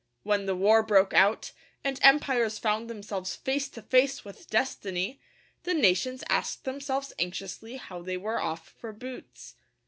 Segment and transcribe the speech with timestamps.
[0.23, 1.51] When the war broke out,
[1.83, 5.19] and empires found themselves face to face with destiny,
[5.61, 9.57] the nations asked themselves anxiously how they were off for boots.